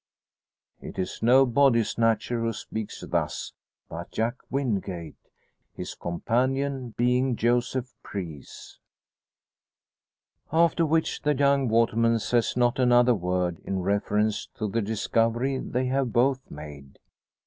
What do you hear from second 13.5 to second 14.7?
in reference to